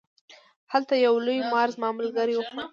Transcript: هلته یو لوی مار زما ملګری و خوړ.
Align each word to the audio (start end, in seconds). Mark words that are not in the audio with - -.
هلته 0.73 0.93
یو 1.05 1.15
لوی 1.25 1.39
مار 1.51 1.67
زما 1.75 1.89
ملګری 1.99 2.33
و 2.35 2.45
خوړ. 2.47 2.59